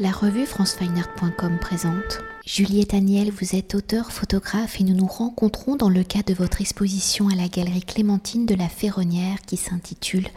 La 0.00 0.12
revue 0.12 0.46
francefineart.com 0.46 1.58
présente. 1.58 2.20
Juliette 2.46 2.94
Aniel, 2.94 3.32
vous 3.32 3.56
êtes 3.56 3.74
auteur, 3.74 4.12
photographe 4.12 4.80
et 4.80 4.84
nous 4.84 4.94
nous 4.94 5.08
rencontrons 5.08 5.74
dans 5.74 5.88
le 5.88 6.04
cadre 6.04 6.26
de 6.26 6.34
votre 6.34 6.60
exposition 6.60 7.28
à 7.28 7.34
la 7.34 7.48
galerie 7.48 7.82
Clémentine 7.82 8.46
de 8.46 8.54
la 8.54 8.68
Ferronnière 8.68 9.38
qui 9.44 9.56
s'intitule 9.56 10.28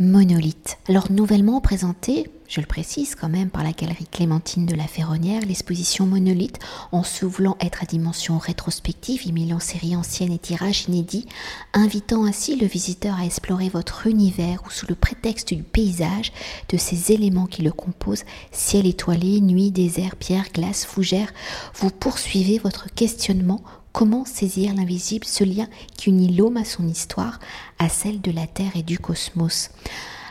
Monolithe. 0.00 0.78
Alors 0.88 1.12
nouvellement 1.12 1.60
présentée, 1.60 2.28
je 2.48 2.60
le 2.60 2.66
précise 2.66 3.14
quand 3.14 3.28
même, 3.28 3.48
par 3.48 3.62
la 3.62 3.70
galerie 3.70 4.08
Clémentine 4.10 4.66
de 4.66 4.74
la 4.74 4.88
Ferronnière, 4.88 5.42
l'exposition 5.46 6.04
Monolithe, 6.04 6.58
en 6.90 7.04
se 7.04 7.24
voulant 7.24 7.56
être 7.60 7.84
à 7.84 7.86
dimension 7.86 8.36
rétrospective, 8.38 9.24
y 9.24 9.32
mêlant 9.32 9.60
séries 9.60 9.94
anciennes 9.94 10.32
et 10.32 10.38
tirages 10.38 10.86
inédits, 10.88 11.28
invitant 11.74 12.24
ainsi 12.24 12.56
le 12.56 12.66
visiteur 12.66 13.16
à 13.20 13.24
explorer 13.24 13.68
votre 13.68 14.08
univers 14.08 14.64
ou 14.66 14.70
sous 14.70 14.86
le 14.88 14.96
prétexte 14.96 15.54
du 15.54 15.62
paysage, 15.62 16.32
de 16.70 16.76
ces 16.76 17.12
éléments 17.12 17.46
qui 17.46 17.62
le 17.62 17.70
composent, 17.70 18.24
ciel 18.50 18.86
étoilé, 18.86 19.40
nuit, 19.40 19.70
désert, 19.70 20.16
pierre, 20.16 20.46
glace, 20.52 20.84
fougère, 20.84 21.32
vous 21.76 21.90
poursuivez 21.90 22.58
votre 22.58 22.92
questionnement 22.92 23.62
Comment 23.94 24.24
saisir 24.24 24.74
l'invisible, 24.74 25.24
ce 25.24 25.44
lien 25.44 25.68
qui 25.96 26.08
unit 26.10 26.34
l'homme 26.34 26.56
à 26.56 26.64
son 26.64 26.88
histoire, 26.88 27.38
à 27.78 27.88
celle 27.88 28.20
de 28.20 28.32
la 28.32 28.48
Terre 28.48 28.72
et 28.74 28.82
du 28.82 28.98
cosmos? 28.98 29.70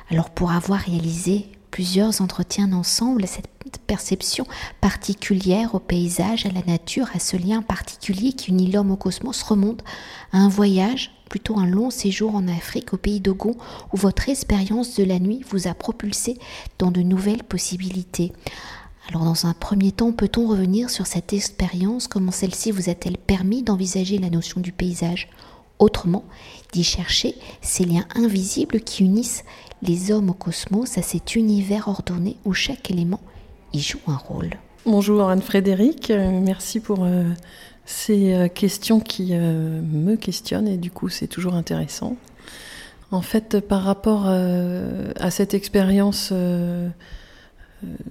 Alors 0.10 0.32
pour 0.32 0.52
avoir 0.52 0.82
réalisé 0.82 1.46
plusieurs 1.72 2.20
entretiens 2.20 2.68
d'ensemble, 2.68 3.26
cette 3.26 3.48
perception 3.88 4.46
particulière 4.82 5.76
au 5.76 5.80
paysage, 5.80 6.46
à 6.46 6.50
la 6.50 6.62
nature, 6.64 7.08
à 7.16 7.20
ce 7.20 7.38
lien 7.38 7.62
particulier 7.62 8.34
qui 8.34 8.52
unit 8.52 8.70
l'homme 8.70 8.92
au 8.92 8.98
cosmos 8.98 9.42
remonte 9.44 9.82
à 10.34 10.40
un 10.40 10.50
voyage, 10.50 11.12
plutôt 11.30 11.58
un 11.58 11.66
long 11.66 11.90
séjour 11.90 12.36
en 12.36 12.50
Afrique, 12.50 12.92
au 12.92 12.98
pays 12.98 13.22
d'Ogon, 13.22 13.56
où 13.94 13.98
votre 13.98 14.28
expérience 14.28 14.98
de 14.98 15.06
la 15.06 15.20
nuit 15.20 15.42
vous 15.50 15.70
a 15.70 15.74
propulsé 15.74 16.38
dans 16.80 16.92
de 16.92 17.02
nouvelles 17.02 17.46
possibilités. 17.46 18.34
Alors 19.10 19.26
dans 19.26 19.46
un 19.46 19.54
premier 19.54 19.92
temps, 19.92 20.12
peut-on 20.14 20.48
revenir 20.48 20.90
sur 20.90 21.08
cette 21.08 21.34
expérience? 21.34 22.08
Comment 22.08 22.32
celle-ci 22.32 22.72
vous 22.72 22.90
a-t-elle 22.90 23.18
permis 23.18 23.62
d'envisager 23.62 24.18
la 24.18 24.30
notion 24.30 24.62
du 24.62 24.72
paysage? 24.72 25.30
Autrement, 25.80 26.24
d'y 26.72 26.84
chercher 26.84 27.36
ces 27.62 27.84
liens 27.84 28.06
invisibles 28.16 28.80
qui 28.80 29.04
unissent 29.04 29.44
les 29.82 30.12
hommes 30.12 30.30
au 30.30 30.34
cosmos, 30.34 30.98
à 30.98 31.02
cet 31.02 31.36
univers 31.36 31.90
ordonné 31.90 32.38
où 32.46 32.54
chaque 32.54 32.90
élément 32.90 33.20
y 33.74 33.80
joue 33.80 34.00
un 34.08 34.16
rôle. 34.16 34.52
Bonjour 34.86 35.30
Anne-Frédéric, 35.30 36.10
euh, 36.10 36.40
merci 36.42 36.80
pour 36.80 37.04
euh, 37.04 37.24
ces 37.86 38.34
euh, 38.34 38.48
questions 38.48 39.00
qui 39.00 39.34
me 39.34 40.16
questionnent 40.16 40.68
et 40.68 40.78
du 40.78 40.92
coup 40.92 41.10
c'est 41.10 41.28
toujours 41.28 41.56
intéressant. 41.56 42.16
En 43.12 43.22
fait, 43.22 43.60
par 43.60 43.84
rapport 43.84 44.26
à 44.26 45.30
cette 45.30 45.54
expérience 45.54 46.34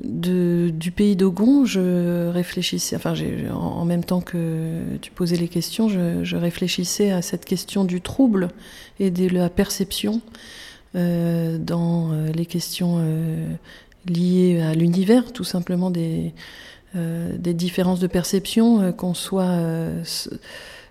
du 0.02 0.92
pays 0.94 1.16
d'Ogon, 1.16 1.64
je 1.64 2.28
réfléchissais, 2.28 2.96
enfin 2.96 3.14
en, 3.52 3.84
même 3.84 4.04
temps 4.04 4.20
que 4.20 4.80
tu 5.00 5.10
posais 5.10 5.36
les 5.36 5.48
questions, 5.48 5.88
je, 5.88 6.36
réfléchissais 6.36 7.10
à 7.10 7.22
cette 7.22 7.44
question 7.44 7.84
du 7.84 8.00
trouble 8.00 8.48
et 9.00 9.10
de 9.10 9.28
la 9.28 9.48
perception 9.48 10.20
euh, 10.94 11.58
dans 11.58 12.12
euh, 12.12 12.32
les 12.32 12.46
questions 12.46 12.96
euh, 12.98 13.46
liées 14.06 14.60
à 14.60 14.74
l'univers, 14.74 15.32
tout 15.32 15.44
simplement 15.44 15.90
des 15.90 16.32
différences 16.94 18.00
de 18.00 18.06
perception, 18.06 18.92
qu'on 18.92 19.14
soit 19.14 19.56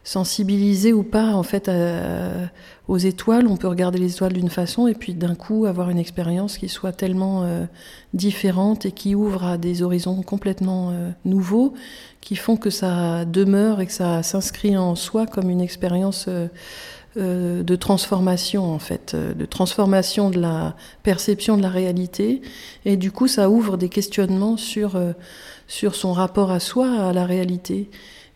sensibilisé 0.03 0.93
ou 0.93 1.03
pas 1.03 1.33
en 1.33 1.43
fait 1.43 1.69
aux 2.91 2.97
étoiles. 2.97 3.47
On 3.47 3.55
peut 3.55 3.69
regarder 3.69 3.99
les 3.99 4.11
étoiles 4.11 4.33
d'une 4.33 4.49
façon 4.49 4.85
et 4.85 4.93
puis 4.93 5.13
d'un 5.13 5.33
coup 5.33 5.65
avoir 5.65 5.89
une 5.89 5.97
expérience 5.97 6.57
qui 6.57 6.67
soit 6.67 6.91
tellement 6.91 7.43
euh, 7.43 7.65
différente 8.13 8.85
et 8.85 8.91
qui 8.91 9.15
ouvre 9.15 9.45
à 9.45 9.57
des 9.57 9.81
horizons 9.81 10.21
complètement 10.23 10.89
euh, 10.91 11.09
nouveaux, 11.23 11.73
qui 12.19 12.35
font 12.35 12.57
que 12.57 12.69
ça 12.69 13.23
demeure 13.23 13.79
et 13.79 13.85
que 13.85 13.93
ça 13.93 14.23
s'inscrit 14.23 14.75
en 14.77 14.95
soi 14.95 15.25
comme 15.25 15.49
une 15.49 15.61
expérience 15.61 16.27
euh, 16.27 16.49
de 17.15 17.75
transformation 17.75 18.73
en 18.73 18.79
fait, 18.79 19.15
de 19.15 19.45
transformation 19.45 20.29
de 20.29 20.39
la 20.39 20.75
perception 21.03 21.55
de 21.55 21.61
la 21.61 21.69
réalité. 21.69 22.41
Et 22.83 22.97
du 22.97 23.11
coup, 23.11 23.27
ça 23.27 23.49
ouvre 23.49 23.77
des 23.77 23.89
questionnements 23.89 24.57
sur 24.57 24.97
sur 25.67 25.95
son 25.95 26.11
rapport 26.11 26.51
à 26.51 26.59
soi, 26.59 26.89
à 26.89 27.13
la 27.13 27.25
réalité. 27.25 27.89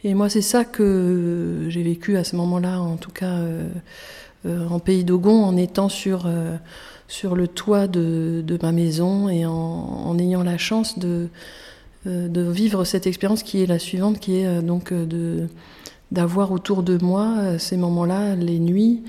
Et 0.05 0.13
moi, 0.13 0.29
c'est 0.29 0.43
ça 0.43 0.65
que 0.65 1.65
j'ai 1.67 1.81
vécu 1.81 2.15
à 2.15 2.23
ce 2.23 2.35
moment-là, 2.35 2.79
en 2.79 2.95
tout 2.95 3.09
cas 3.09 3.37
euh, 3.39 3.67
euh, 4.45 4.67
en 4.69 4.77
pays 4.77 5.03
d'Ogon, 5.03 5.43
en 5.43 5.57
étant 5.57 5.89
sur, 5.89 6.27
euh, 6.27 6.57
sur 7.07 7.35
le 7.35 7.47
toit 7.47 7.87
de, 7.87 8.59
ma 8.61 8.71
maison 8.71 9.29
et 9.29 9.47
en, 9.47 10.15
ayant 10.19 10.43
la 10.43 10.59
chance 10.59 10.99
de, 10.99 11.27
de 12.05 12.41
vivre 12.51 12.83
cette 12.83 13.07
expérience 13.07 13.41
qui 13.41 13.63
est 13.63 13.65
la 13.65 13.79
suivante, 13.79 14.19
qui 14.19 14.37
est 14.37 14.61
donc 14.61 14.93
de 14.93 15.47
d'avoir 16.11 16.51
autour 16.51 16.83
de 16.83 17.03
moi 17.03 17.57
ces 17.57 17.75
moments-là, 17.75 18.35
les 18.35 18.59
nuits, 18.59 19.01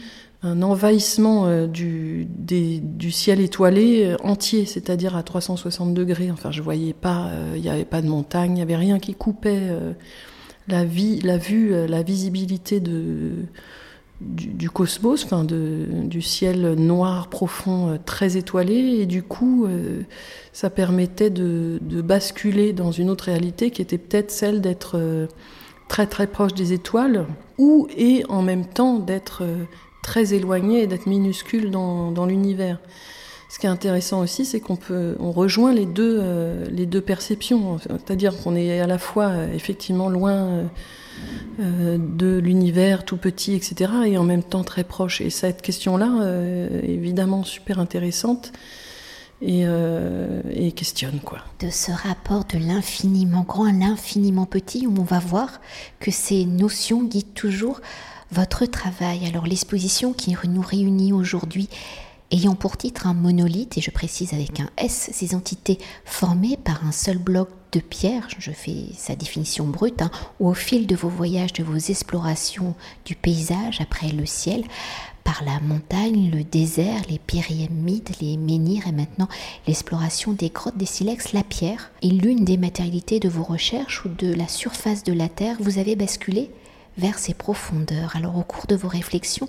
un 0.42 0.62
envahissement 0.62 1.66
du, 1.66 2.26
du 2.26 3.10
ciel 3.10 3.38
étoilé 3.40 4.16
entier, 4.24 4.64
c'est-à-dire 4.64 5.14
à 5.14 5.22
360 5.22 5.92
degrés. 5.92 6.30
Enfin, 6.30 6.50
je 6.50 6.62
voyais 6.62 6.94
pas, 6.94 7.30
il 7.54 7.60
n'y 7.60 7.68
avait 7.68 7.84
pas 7.84 8.00
de 8.00 8.08
montagne, 8.08 8.52
il 8.52 8.54
n'y 8.54 8.62
avait 8.62 8.76
rien 8.76 8.98
qui 8.98 9.14
coupait 9.14 9.70
la, 10.68 10.84
vie, 10.84 11.20
la 11.20 11.38
vue, 11.38 11.72
euh, 11.72 11.86
la 11.86 12.02
visibilité 12.02 12.80
de, 12.80 13.32
du, 14.20 14.70
cosmos, 14.70 15.24
enfin 15.24 15.44
de, 15.44 15.86
du 16.04 16.22
ciel 16.22 16.74
noir 16.74 17.28
profond 17.28 17.90
euh, 17.90 17.96
très 18.04 18.36
étoilé, 18.36 18.74
et 19.00 19.06
du 19.06 19.22
coup, 19.22 19.66
euh, 19.66 20.02
ça 20.52 20.70
permettait 20.70 21.30
de, 21.30 21.78
basculer 22.02 22.72
dans 22.72 22.92
une 22.92 23.10
autre 23.10 23.24
réalité 23.24 23.70
qui 23.70 23.82
était 23.82 23.98
peut-être 23.98 24.30
celle 24.30 24.60
d'être 24.60 25.28
très 25.88 26.06
très 26.06 26.26
proche 26.26 26.54
des 26.54 26.72
étoiles, 26.72 27.26
ou 27.58 27.88
et 27.96 28.24
en 28.28 28.42
même 28.42 28.66
temps 28.66 28.98
d'être 28.98 29.44
très 30.02 30.34
éloigné 30.34 30.86
d'être 30.86 31.06
minuscule 31.06 31.70
dans, 31.70 32.12
dans 32.12 32.26
l'univers. 32.26 32.78
Ce 33.48 33.58
qui 33.58 33.66
est 33.66 33.70
intéressant 33.70 34.20
aussi, 34.20 34.44
c'est 34.44 34.60
qu'on 34.60 34.76
peut, 34.76 35.16
on 35.20 35.30
rejoint 35.30 35.72
les 35.72 35.86
deux, 35.86 36.18
euh, 36.20 36.66
les 36.70 36.86
deux 36.86 37.00
perceptions. 37.00 37.78
C'est-à-dire 37.78 38.36
qu'on 38.36 38.56
est 38.56 38.80
à 38.80 38.86
la 38.86 38.98
fois 38.98 39.28
euh, 39.28 39.52
effectivement 39.54 40.08
loin 40.08 40.68
euh, 41.60 41.98
de 41.98 42.38
l'univers 42.38 43.04
tout 43.04 43.16
petit, 43.16 43.54
etc., 43.54 43.92
et 44.06 44.18
en 44.18 44.24
même 44.24 44.42
temps 44.42 44.64
très 44.64 44.82
proche. 44.82 45.20
Et 45.20 45.30
cette 45.30 45.62
question-là, 45.62 46.08
est 46.82 46.90
évidemment 46.90 47.44
super 47.44 47.78
intéressante. 47.78 48.52
Et, 49.42 49.64
et, 50.50 50.72
questionne 50.72 51.20
quoi. 51.22 51.40
De 51.60 51.68
ce 51.68 51.92
rapport 51.92 52.46
de 52.46 52.56
l'infiniment 52.56 53.44
grand 53.46 53.66
à 53.66 53.72
l'infiniment 53.72 54.46
petit, 54.46 54.86
où 54.86 54.94
on 54.98 55.04
va 55.04 55.18
voir 55.18 55.60
que 56.00 56.10
ces 56.10 56.46
notions 56.46 57.04
guident 57.04 57.34
toujours 57.34 57.82
votre 58.32 58.64
travail. 58.64 59.26
Alors 59.26 59.46
l'exposition 59.46 60.14
qui 60.14 60.34
nous 60.48 60.62
réunit 60.62 61.12
aujourd'hui 61.12 61.68
ayant 62.30 62.54
pour 62.54 62.76
titre 62.76 63.06
un 63.06 63.14
monolithe, 63.14 63.78
et 63.78 63.80
je 63.80 63.90
précise 63.90 64.32
avec 64.32 64.60
un 64.60 64.70
S, 64.76 65.10
ces 65.12 65.34
entités 65.34 65.78
formées 66.04 66.58
par 66.62 66.84
un 66.84 66.92
seul 66.92 67.18
bloc 67.18 67.48
de 67.72 67.80
pierre, 67.80 68.28
je 68.38 68.50
fais 68.50 68.86
sa 68.96 69.16
définition 69.16 69.66
brute, 69.66 70.02
hein, 70.02 70.10
où 70.40 70.48
au 70.48 70.54
fil 70.54 70.86
de 70.86 70.96
vos 70.96 71.08
voyages, 71.08 71.52
de 71.52 71.64
vos 71.64 71.76
explorations 71.76 72.74
du 73.04 73.14
paysage 73.14 73.80
après 73.80 74.08
le 74.08 74.26
ciel, 74.26 74.64
par 75.26 75.42
la 75.44 75.58
montagne, 75.58 76.30
le 76.32 76.44
désert, 76.44 77.02
les 77.10 77.18
pyramides, 77.18 78.10
les 78.20 78.36
menhirs 78.36 78.86
et 78.86 78.92
maintenant 78.92 79.28
l'exploration 79.66 80.32
des 80.32 80.50
grottes, 80.50 80.76
des 80.76 80.86
silex, 80.86 81.32
la 81.32 81.42
pierre 81.42 81.90
est 82.00 82.06
l'une 82.06 82.44
des 82.44 82.56
matérialités 82.56 83.18
de 83.18 83.28
vos 83.28 83.42
recherches 83.42 84.04
ou 84.04 84.08
de 84.08 84.32
la 84.32 84.46
surface 84.46 85.02
de 85.02 85.12
la 85.12 85.28
Terre. 85.28 85.56
Vous 85.58 85.78
avez 85.78 85.96
basculé 85.96 86.48
vers 86.98 87.18
ces 87.18 87.34
profondeurs. 87.34 88.16
Alors 88.16 88.36
au 88.36 88.42
cours 88.42 88.66
de 88.66 88.76
vos 88.76 88.88
réflexions, 88.88 89.48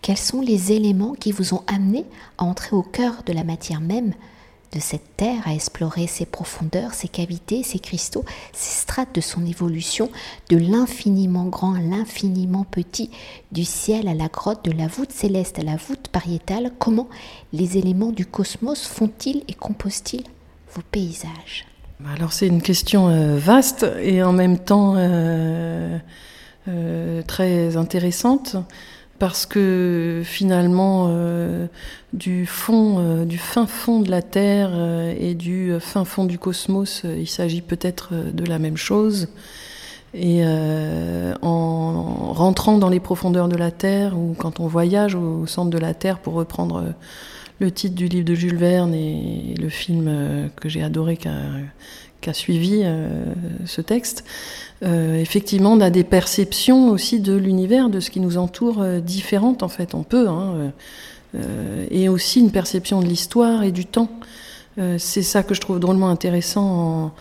quels 0.00 0.18
sont 0.18 0.40
les 0.40 0.72
éléments 0.72 1.14
qui 1.14 1.32
vous 1.32 1.54
ont 1.54 1.62
amené 1.66 2.04
à 2.38 2.44
entrer 2.44 2.76
au 2.76 2.82
cœur 2.82 3.22
de 3.26 3.32
la 3.32 3.44
matière 3.44 3.80
même 3.80 4.12
de 4.72 4.80
cette 4.80 5.16
Terre, 5.16 5.42
à 5.44 5.52
explorer 5.52 6.06
ses 6.06 6.24
profondeurs, 6.24 6.94
ses 6.94 7.08
cavités, 7.08 7.62
ses 7.62 7.78
cristaux, 7.78 8.24
ses 8.52 8.80
strates 8.80 9.14
de 9.14 9.20
son 9.20 9.44
évolution, 9.44 10.10
de 10.48 10.56
l'infiniment 10.56 11.44
grand 11.44 11.74
à 11.74 11.80
l'infiniment 11.80 12.64
petit, 12.64 13.10
du 13.52 13.64
ciel 13.64 14.08
à 14.08 14.14
la 14.14 14.28
grotte, 14.28 14.64
de 14.64 14.72
la 14.72 14.86
voûte 14.86 15.12
céleste 15.12 15.58
à 15.58 15.62
la 15.62 15.76
voûte 15.76 16.08
pariétale, 16.08 16.72
comment 16.78 17.08
les 17.52 17.76
éléments 17.76 18.12
du 18.12 18.24
cosmos 18.24 18.86
font-ils 18.86 19.44
et 19.46 19.54
composent-ils 19.54 20.24
vos 20.74 20.82
paysages? 20.90 21.66
Alors 22.16 22.32
c'est 22.32 22.46
une 22.46 22.62
question 22.62 23.08
euh, 23.08 23.36
vaste 23.38 23.86
et 24.00 24.22
en 24.22 24.32
même 24.32 24.58
temps... 24.58 24.94
Euh, 24.96 25.98
euh, 26.68 27.22
très 27.22 27.76
intéressante 27.76 28.54
parce 29.18 29.46
que 29.46 30.22
finalement, 30.24 31.06
euh, 31.08 31.66
du 32.12 32.46
fond, 32.46 32.98
euh, 32.98 33.24
du 33.24 33.36
fin 33.36 33.66
fond 33.66 33.98
de 33.98 34.08
la 34.08 34.22
Terre 34.22 34.70
et 35.18 35.34
du 35.34 35.74
fin 35.80 36.04
fond 36.04 36.24
du 36.24 36.38
cosmos, 36.38 37.02
il 37.04 37.26
s'agit 37.26 37.62
peut-être 37.62 38.14
de 38.14 38.44
la 38.44 38.60
même 38.60 38.76
chose. 38.76 39.28
Et 40.14 40.44
en 41.40 42.32
rentrant 42.32 42.76
dans 42.76 42.90
les 42.90 43.00
profondeurs 43.00 43.48
de 43.48 43.56
la 43.56 43.70
Terre, 43.70 44.18
ou 44.18 44.34
quand 44.36 44.60
on 44.60 44.66
voyage 44.66 45.14
au 45.14 45.46
centre 45.46 45.70
de 45.70 45.78
la 45.78 45.94
Terre, 45.94 46.18
pour 46.18 46.34
reprendre 46.34 46.92
le 47.60 47.70
titre 47.70 47.94
du 47.94 48.08
livre 48.08 48.26
de 48.26 48.34
Jules 48.34 48.56
Verne 48.56 48.94
et 48.94 49.54
le 49.58 49.70
film 49.70 50.50
que 50.60 50.68
j'ai 50.68 50.82
adoré, 50.82 51.18
a 51.24 51.30
suivi 52.32 52.84
ce 53.66 53.80
texte, 53.80 54.24
effectivement, 54.82 55.72
on 55.72 55.80
a 55.80 55.90
des 55.90 56.04
perceptions 56.04 56.90
aussi 56.90 57.20
de 57.20 57.34
l'univers, 57.34 57.88
de 57.88 58.00
ce 58.00 58.10
qui 58.10 58.20
nous 58.20 58.38
entoure, 58.38 58.84
différentes 59.04 59.62
en 59.62 59.68
fait. 59.68 59.94
On 59.94 60.02
peut, 60.02 60.28
hein, 60.28 60.72
et 61.90 62.08
aussi 62.08 62.40
une 62.40 62.50
perception 62.50 63.00
de 63.00 63.06
l'histoire 63.06 63.62
et 63.62 63.72
du 63.72 63.86
temps. 63.86 64.08
c'est 64.98 65.22
ça 65.22 65.42
que 65.42 65.54
je 65.54 65.60
trouve 65.60 65.80
drôlement 65.80 66.08
intéressant 66.08 67.12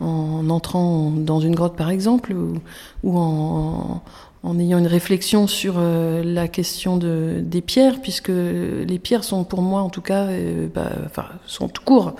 en, 0.00 0.06
en, 0.06 0.50
entrant 0.50 1.10
dans 1.10 1.40
une 1.40 1.54
grotte, 1.54 1.76
par 1.76 1.90
exemple, 1.90 2.32
ou, 2.32 2.58
ou 3.02 3.18
en, 3.18 4.02
en 4.42 4.58
ayant 4.58 4.78
une 4.78 4.86
réflexion 4.86 5.46
sur 5.46 5.74
euh, 5.76 6.22
la 6.24 6.48
question 6.48 6.96
de, 6.96 7.40
des 7.42 7.60
pierres, 7.60 8.00
puisque 8.00 8.30
les 8.30 8.98
pierres 8.98 9.24
sont 9.24 9.44
pour 9.44 9.60
moi, 9.60 9.82
en 9.82 9.90
tout 9.90 10.00
cas, 10.00 10.24
euh, 10.24 10.66
bah, 10.74 10.90
enfin, 11.04 11.26
sont 11.46 11.68
tout 11.68 11.82
court 11.82 12.16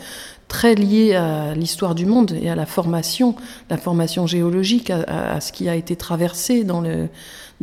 très 0.46 0.74
liées 0.74 1.14
à 1.14 1.54
l'histoire 1.54 1.94
du 1.94 2.06
monde 2.06 2.36
et 2.42 2.50
à 2.50 2.56
la 2.56 2.66
formation, 2.66 3.36
la 3.70 3.76
formation 3.76 4.26
géologique, 4.26 4.90
à, 4.90 5.40
ce 5.40 5.52
qui 5.52 5.68
a 5.68 5.76
été 5.76 5.94
traversé 5.94 6.64
dans, 6.64 6.82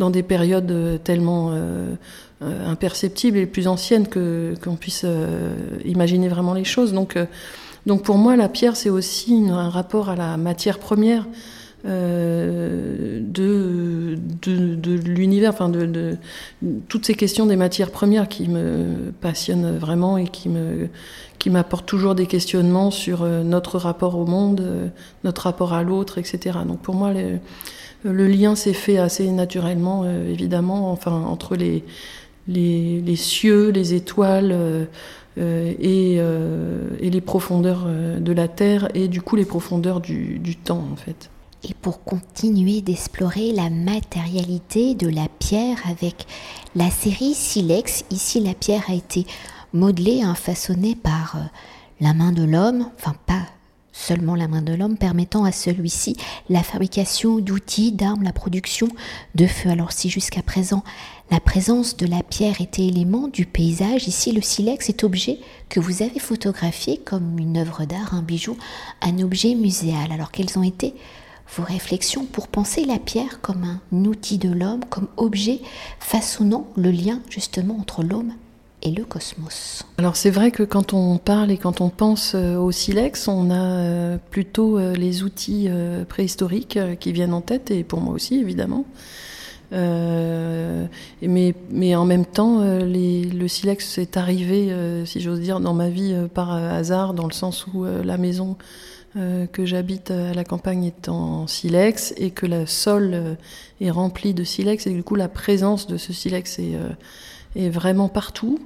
des 0.10 0.24
périodes 0.24 1.02
tellement 1.04 1.52
euh, 1.52 1.96
imperceptibles 2.42 3.40
et 3.40 3.46
plus 3.46 3.68
anciennes 3.68 4.08
que 4.08 4.54
qu'on 4.64 4.78
puisse 4.78 5.06
imaginer 5.84 6.30
vraiment 6.30 6.54
les 6.54 6.64
choses. 6.64 6.94
Donc, 6.94 7.18
donc 7.86 8.04
pour 8.04 8.18
moi, 8.18 8.38
la 8.38 8.48
pierre, 8.48 8.78
c'est 8.78 8.90
aussi 8.90 9.48
un 9.50 9.70
rapport 9.70 10.08
à 10.08 10.16
la 10.16 10.38
matière 10.38 10.80
première. 10.80 11.26
Euh, 11.86 13.20
de, 13.22 14.18
l'univers, 15.06 15.52
enfin 15.52 15.70
de, 15.70 16.18
toutes 16.88 17.06
ces 17.06 17.14
questions 17.14 17.46
des 17.46 17.56
matières 17.56 17.92
premières 17.92 18.28
qui 18.28 18.48
me 18.48 19.12
passionnent 19.22 19.78
vraiment 19.78 20.18
et 20.18 20.28
qui 20.28 20.50
me 20.50 20.90
qui 21.38 21.52
m'apportent 21.52 21.86
toujours 21.86 22.16
des 22.16 22.26
questionnements 22.26 22.90
sur 22.90 23.22
euh, 23.22 23.44
notre 23.44 23.78
rapport 23.78 24.18
au 24.18 24.26
monde, 24.26 24.62
euh, 24.62 24.88
notre 25.24 25.44
rapport 25.44 25.74
à 25.74 25.84
l'autre, 25.84 26.18
etc. 26.18 26.58
Donc 26.68 26.80
pour 26.80 26.96
moi, 26.96 27.14
le, 27.14 28.28
lien 28.28 28.56
s'est 28.56 28.74
fait 28.74 28.98
assez 28.98 29.30
naturellement, 29.30 30.04
évidemment, 30.06 30.92
enfin 30.92 31.12
entre 31.12 31.56
les, 31.56 31.84
les, 32.48 33.16
cieux, 33.16 33.70
les 33.70 33.94
étoiles. 33.94 34.88
Et, 35.40 36.16
et, 36.16 37.10
les 37.12 37.22
profondeurs 37.22 37.86
de 38.20 38.32
la 38.32 38.48
Terre 38.48 38.90
et 38.96 39.08
du 39.08 39.22
coup 39.22 39.36
les 39.36 39.46
profondeurs 39.46 40.02
du, 40.02 40.40
du 40.40 40.56
temps 40.56 40.84
en 40.92 40.96
fait 40.96 41.30
et 41.64 41.74
pour 41.74 42.04
continuer 42.04 42.82
d'explorer 42.82 43.52
la 43.52 43.70
matérialité 43.70 44.96
de 44.96 45.08
la 45.08 45.28
pierre 45.40 45.78
avec 45.90 46.26
la 46.76 46.90
série 46.90 47.34
Silex. 47.34 48.04
Ici, 48.12 48.40
la 48.40 48.54
pierre 48.54 48.84
a 48.90 48.94
été 48.94 49.26
modelée, 49.74 50.22
hein, 50.22 50.36
façonnée 50.36 50.96
par 50.96 51.36
euh, 51.36 51.42
la 52.00 52.14
main 52.14 52.32
de 52.32 52.44
l'homme, 52.44 52.90
enfin 52.98 53.16
pas 53.26 53.46
seulement 53.98 54.36
la 54.36 54.48
main 54.48 54.62
de 54.62 54.74
l'homme, 54.74 54.98
permettant 54.98 55.44
à 55.44 55.52
celui-ci 55.52 56.16
la 56.50 56.62
fabrication 56.62 57.40
d'outils, 57.40 57.92
d'armes, 57.92 58.24
la 58.24 58.34
production 58.34 58.88
de 59.36 59.48
feu. 59.48 59.70
Alors 59.70 59.92
si 59.92 60.10
jusqu'à 60.10 60.44
présent 60.44 60.84
la 61.32 61.40
présence 61.40 61.98
de 61.98 62.06
la 62.06 62.24
pierre 62.24 62.62
était 62.62 62.86
élément 62.86 63.28
du 63.28 63.46
paysage, 63.46 64.08
ici 64.08 64.32
le 64.32 64.42
silex 64.42 64.88
est 64.90 65.04
objet 65.04 65.40
que 65.68 65.80
vous 65.80 66.04
avez 66.04 66.20
photographié 66.20 67.00
comme 67.00 67.40
une 67.40 67.58
œuvre 67.58 67.86
d'art, 67.86 68.14
un 68.14 68.22
bijou, 68.22 68.56
un 69.02 69.20
objet 69.20 69.56
muséal. 69.56 70.12
Alors 70.12 70.32
quels 70.32 70.58
ont 70.58 70.64
été 70.64 70.94
vos 71.56 71.64
réflexions 71.64 72.26
pour 72.26 72.48
penser 72.48 72.86
la 72.86 73.00
pierre 73.00 73.42
comme 73.42 73.64
un 73.64 74.06
outil 74.06 74.38
de 74.38 74.50
l'homme, 74.50 74.82
comme 74.90 75.08
objet 75.18 75.62
façonnant 76.00 76.68
le 76.76 76.92
lien 76.92 77.22
justement 77.30 77.78
entre 77.80 78.04
l'homme 78.04 78.34
et 78.84 78.92
le 78.92 79.04
cosmos. 79.04 79.84
Alors 79.98 80.16
c'est 80.16 80.30
vrai 80.30 80.52
que 80.52 80.64
quand 80.64 80.94
on 80.94 81.18
parle 81.18 81.52
et 81.52 81.58
quand 81.58 81.82
on 81.82 81.90
pense 81.90 82.34
euh, 82.36 82.58
au 82.58 82.72
silex, 82.72 83.28
on 83.28 83.50
a 83.50 83.56
euh, 83.56 84.18
plutôt 84.30 84.78
euh, 84.78 84.96
les 84.96 85.24
outils 85.24 85.70
préhistoriques 86.08 86.80
qui 87.00 87.12
viennent 87.12 87.34
en 87.34 87.42
tête, 87.42 87.72
et 87.72 87.84
pour 87.84 88.02
moi 88.02 88.14
aussi 88.14 88.36
évidemment. 88.36 88.86
mais, 89.72 91.56
mais 91.72 91.96
en 91.96 92.06
même 92.06 92.26
temps, 92.26 92.62
le 92.62 93.48
silex 93.48 93.98
est 93.98 94.16
arrivé, 94.16 94.74
si 95.06 95.20
j'ose 95.20 95.42
dire, 95.42 95.60
dans 95.60 95.74
ma 95.74 95.90
vie 95.90 96.16
par 96.34 96.52
hasard, 96.52 97.14
dans 97.14 97.28
le 97.28 97.34
sens 97.34 97.68
où 97.68 97.84
la 97.84 98.18
maison 98.18 98.56
euh, 99.18 99.48
que 99.48 99.66
j'habite 99.66 100.12
à 100.12 100.34
la 100.34 100.44
campagne 100.44 100.84
est 100.86 101.10
en 101.10 101.48
silex 101.48 102.14
et 102.18 102.30
que 102.30 102.46
le 102.46 102.66
sol 102.66 103.12
euh, 103.14 103.34
est 103.82 103.90
rempli 103.90 104.34
de 104.34 104.44
silex 104.44 104.86
et 104.86 104.92
du 104.92 105.02
coup 105.02 105.16
la 105.16 105.28
présence 105.28 105.88
de 105.88 105.98
ce 105.98 106.14
silex 106.14 106.60
est, 106.60 106.76
euh, 106.76 106.90
est 107.56 107.70
vraiment 107.70 108.10
partout 108.10 108.60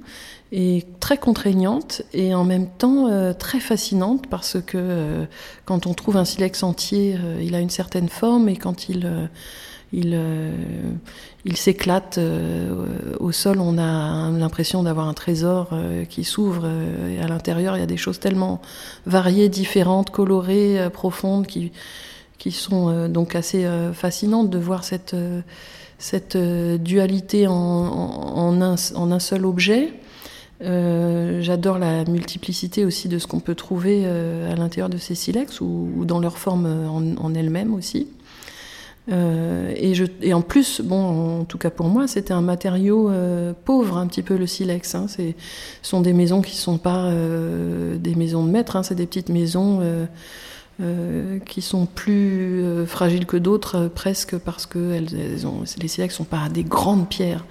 et 0.50 0.84
très 1.00 1.16
contraignante 1.16 2.02
et 2.12 2.34
en 2.34 2.44
même 2.44 2.68
temps 2.68 3.08
très 3.38 3.58
fascinante 3.58 4.26
parce 4.28 4.58
que 4.60 5.26
quand 5.64 5.86
on 5.86 5.94
trouve 5.94 6.18
un 6.18 6.26
silex 6.26 6.62
entier, 6.62 7.16
il 7.40 7.54
a 7.54 7.60
une 7.60 7.70
certaine 7.70 8.10
forme 8.10 8.50
et 8.50 8.56
quand 8.56 8.90
il 8.90 9.30
il, 9.92 10.12
euh, 10.14 10.50
il 11.44 11.56
s'éclate 11.56 12.18
euh, 12.18 13.14
au 13.20 13.30
sol. 13.32 13.60
On 13.60 13.78
a 13.78 14.30
l'impression 14.30 14.82
d'avoir 14.82 15.08
un 15.08 15.14
trésor 15.14 15.68
euh, 15.72 16.04
qui 16.04 16.24
s'ouvre. 16.24 16.66
à 16.66 17.26
l'intérieur, 17.26 17.76
il 17.76 17.80
y 17.80 17.82
a 17.82 17.86
des 17.86 17.96
choses 17.96 18.18
tellement 18.18 18.60
variées, 19.06 19.48
différentes, 19.48 20.10
colorées, 20.10 20.88
profondes, 20.92 21.46
qui, 21.46 21.70
sont 22.50 23.08
donc 23.08 23.36
assez 23.36 23.68
fascinantes 23.92 24.50
de 24.50 24.58
voir 24.58 24.82
cette, 24.84 25.14
dualité 26.36 27.46
en, 27.46 28.60
un, 28.60 29.18
seul 29.20 29.46
objet. 29.46 29.92
J'adore 30.60 31.78
la 31.78 32.04
multiplicité 32.04 32.84
aussi 32.84 33.08
de 33.08 33.18
ce 33.18 33.26
qu'on 33.26 33.40
peut 33.40 33.54
trouver 33.54 34.06
à 34.06 34.56
l'intérieur 34.56 34.88
de 34.88 34.98
ces 34.98 35.14
silex 35.14 35.60
ou, 35.60 36.04
dans 36.04 36.18
leur 36.18 36.38
forme 36.38 36.66
en, 36.66 37.24
en 37.24 37.34
elles-mêmes 37.34 37.74
aussi. 37.74 38.08
Euh, 39.10 39.72
et, 39.76 39.94
je, 39.94 40.04
et, 40.20 40.32
en 40.32 40.42
plus, 40.42 40.80
bon, 40.80 41.40
en 41.40 41.44
tout 41.44 41.58
cas 41.58 41.70
pour 41.70 41.86
moi, 41.88 42.06
c'était 42.06 42.32
un 42.32 42.40
matériau 42.40 43.10
euh, 43.10 43.52
pauvre, 43.64 43.96
un 43.96 44.06
petit 44.06 44.22
peu 44.22 44.36
le 44.36 44.46
silex. 44.46 44.94
Hein. 44.94 45.06
Ce 45.08 45.22
sont 45.82 46.00
des 46.00 46.12
maisons 46.12 46.40
qui 46.40 46.52
ne 46.52 46.60
sont 46.60 46.78
pas 46.78 47.04
euh, 47.06 47.96
des 47.96 48.14
maisons 48.14 48.44
de 48.44 48.50
maître, 48.50 48.76
hein. 48.76 48.82
c'est 48.82 48.94
des 48.94 49.06
petites 49.06 49.28
maisons 49.28 49.80
qui 51.46 51.62
sont 51.62 51.86
plus 51.86 52.64
fragiles 52.86 53.24
que 53.24 53.36
d'autres, 53.36 53.86
presque 53.86 54.36
parce 54.36 54.66
que 54.66 54.94
elles, 54.94 55.06
les 55.80 55.88
silex 55.88 56.14
ne 56.14 56.16
sont 56.16 56.24
pas 56.24 56.48
des 56.48 56.64
grandes 56.64 57.08
pierres. 57.08 57.44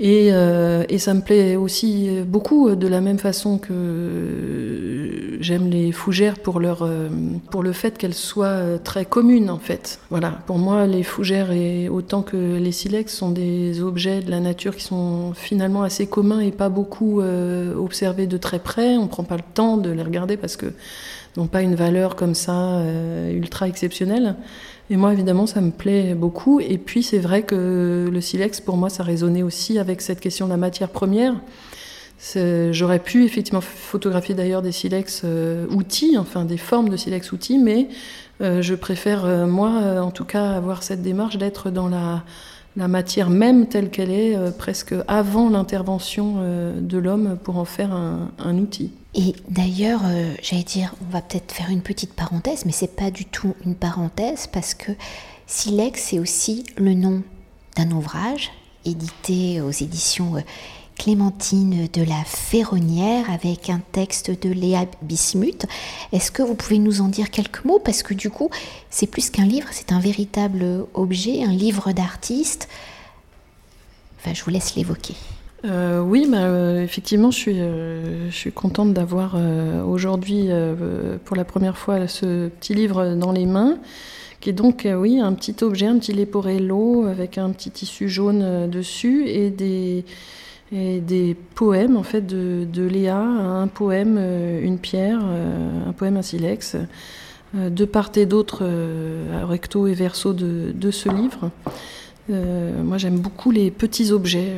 Et, 0.00 0.30
euh, 0.32 0.84
et, 0.88 0.98
ça 0.98 1.14
me 1.14 1.20
plaît 1.20 1.54
aussi 1.54 2.08
beaucoup 2.26 2.74
de 2.74 2.88
la 2.88 3.00
même 3.00 3.18
façon 3.18 3.58
que 3.58 5.38
j'aime 5.40 5.68
les 5.68 5.92
fougères 5.92 6.38
pour, 6.38 6.58
leur, 6.58 6.82
euh, 6.82 7.08
pour 7.50 7.62
le 7.62 7.72
fait 7.72 7.96
qu'elles 7.96 8.14
soient 8.14 8.78
très 8.82 9.04
communes 9.04 9.50
en 9.50 9.58
fait. 9.58 10.00
Voilà, 10.10 10.30
pour 10.46 10.58
moi 10.58 10.86
les 10.86 11.02
fougères 11.02 11.52
et 11.52 11.88
autant 11.88 12.22
que 12.22 12.56
les 12.56 12.72
silex 12.72 13.14
sont 13.14 13.30
des 13.30 13.80
objets 13.82 14.20
de 14.20 14.30
la 14.30 14.40
nature 14.40 14.74
qui 14.74 14.82
sont 14.84 15.32
finalement 15.34 15.82
assez 15.82 16.06
communs 16.06 16.40
et 16.40 16.50
pas 16.50 16.68
beaucoup 16.68 17.20
euh, 17.20 17.74
observés 17.76 18.26
de 18.26 18.36
très 18.36 18.58
près. 18.58 18.96
On 18.96 19.06
prend 19.06 19.24
pas 19.24 19.36
le 19.36 19.42
temps 19.54 19.76
de 19.76 19.90
les 19.90 20.02
regarder 20.02 20.36
parce 20.36 20.56
que 20.56 20.66
n'ont 21.36 21.46
pas 21.46 21.62
une 21.62 21.74
valeur 21.74 22.16
comme 22.16 22.34
ça 22.34 22.80
ultra 23.32 23.68
exceptionnelle. 23.68 24.36
Et 24.90 24.96
moi, 24.96 25.12
évidemment, 25.12 25.46
ça 25.46 25.60
me 25.60 25.70
plaît 25.70 26.14
beaucoup. 26.14 26.60
Et 26.60 26.78
puis, 26.78 27.02
c'est 27.02 27.18
vrai 27.18 27.42
que 27.42 28.08
le 28.10 28.20
silex, 28.20 28.60
pour 28.60 28.76
moi, 28.76 28.90
ça 28.90 29.02
résonnait 29.02 29.42
aussi 29.42 29.78
avec 29.78 30.00
cette 30.00 30.20
question 30.20 30.46
de 30.46 30.50
la 30.50 30.56
matière 30.56 30.90
première. 30.90 31.34
J'aurais 32.70 33.00
pu 33.00 33.24
effectivement 33.24 33.60
photographier 33.60 34.34
d'ailleurs 34.34 34.62
des 34.62 34.72
silex 34.72 35.22
euh, 35.24 35.66
outils, 35.68 36.16
enfin 36.16 36.44
des 36.44 36.56
formes 36.56 36.88
de 36.88 36.96
silex 36.96 37.32
outils, 37.32 37.58
mais 37.58 37.88
euh, 38.40 38.62
je 38.62 38.74
préfère, 38.74 39.24
euh, 39.24 39.46
moi, 39.46 40.00
en 40.00 40.10
tout 40.10 40.24
cas, 40.24 40.52
avoir 40.52 40.82
cette 40.82 41.02
démarche 41.02 41.36
d'être 41.36 41.70
dans 41.70 41.88
la, 41.88 42.24
la 42.76 42.88
matière 42.88 43.30
même 43.30 43.66
telle 43.66 43.90
qu'elle 43.90 44.10
est, 44.10 44.36
euh, 44.36 44.50
presque 44.50 44.94
avant 45.06 45.48
l'intervention 45.48 46.36
euh, 46.38 46.80
de 46.80 46.98
l'homme 46.98 47.38
pour 47.42 47.58
en 47.58 47.64
faire 47.64 47.92
un, 47.92 48.58
outil. 48.58 48.92
Et 49.14 49.34
d'ailleurs, 49.48 50.02
euh, 50.04 50.34
j'allais 50.42 50.64
dire, 50.64 50.94
on 51.06 51.12
va 51.12 51.20
peut-être 51.20 51.52
faire 51.52 51.70
une 51.70 51.82
petite 51.82 52.14
parenthèse, 52.14 52.64
mais 52.66 52.72
c'est 52.72 52.96
pas 52.96 53.10
du 53.10 53.24
tout 53.24 53.54
une 53.64 53.74
parenthèse 53.74 54.46
parce 54.48 54.74
que 54.74 54.92
Silex, 55.46 56.02
c'est 56.02 56.18
aussi 56.18 56.64
le 56.76 56.94
nom 56.94 57.22
d'un 57.76 57.90
ouvrage 57.90 58.50
édité 58.84 59.60
aux 59.60 59.70
éditions 59.70 60.34
Clémentine 60.96 61.88
de 61.92 62.02
la 62.02 62.22
Ferronnière 62.24 63.30
avec 63.30 63.68
un 63.70 63.80
texte 63.92 64.30
de 64.30 64.50
Léa 64.50 64.86
Bismuth. 65.02 65.66
Est-ce 66.12 66.30
que 66.30 66.42
vous 66.42 66.54
pouvez 66.54 66.78
nous 66.78 67.00
en 67.00 67.08
dire 67.08 67.30
quelques 67.30 67.64
mots? 67.64 67.78
Parce 67.78 68.02
que 68.02 68.14
du 68.14 68.30
coup, 68.30 68.50
c'est 68.90 69.06
plus 69.06 69.30
qu'un 69.30 69.46
livre, 69.46 69.68
c'est 69.72 69.92
un 69.92 70.00
véritable 70.00 70.86
objet, 70.94 71.42
un 71.42 71.52
livre 71.52 71.92
d'artiste. 71.92 72.68
Enfin, 74.18 74.34
je 74.34 74.42
vous 74.44 74.50
laisse 74.50 74.74
l'évoquer. 74.76 75.14
Euh, 75.64 76.00
oui, 76.00 76.26
bah, 76.28 76.44
euh, 76.44 76.82
effectivement, 76.82 77.30
je 77.30 77.38
suis, 77.38 77.60
euh, 77.60 78.30
je 78.30 78.34
suis 78.34 78.52
contente 78.52 78.92
d'avoir 78.92 79.36
aujourd'hui, 79.86 80.48
pour 81.24 81.36
la 81.36 81.44
première 81.44 81.78
fois, 81.78 82.06
ce 82.06 82.48
petit 82.48 82.74
livre 82.74 83.14
dans 83.14 83.32
les 83.32 83.46
mains, 83.46 83.78
qui 84.40 84.50
est 84.50 84.54
donc, 84.54 84.86
oui, 84.96 85.20
un 85.20 85.32
petit 85.32 85.56
objet, 85.62 85.86
un 85.86 85.98
petit 85.98 86.12
leporello 86.12 87.06
avec 87.06 87.38
un 87.38 87.50
petit 87.50 87.70
tissu 87.70 88.08
jaune 88.08 88.68
dessus 88.68 89.26
et 89.28 89.50
des, 89.50 90.04
et 90.72 91.00
des 91.00 91.36
poèmes 91.54 91.96
en 91.96 92.02
fait 92.02 92.26
de, 92.26 92.82
Léa, 92.82 93.18
un 93.18 93.68
poème, 93.68 94.16
euh, 94.18 94.62
une 94.62 94.78
pierre, 94.78 95.20
euh, 95.22 95.88
un 95.88 95.92
poème, 95.92 96.16
un 96.16 96.22
silex, 96.22 96.76
de 97.54 97.84
part 97.84 98.10
et 98.16 98.26
d'autre, 98.26 98.68
recto 99.44 99.86
et 99.86 99.94
verso 99.94 100.32
de, 100.32 100.90
ce 100.90 101.08
livre. 101.08 101.50
moi, 102.28 102.98
j'aime 102.98 103.20
beaucoup 103.20 103.52
les 103.52 103.70
petits 103.70 104.10
objets, 104.10 104.52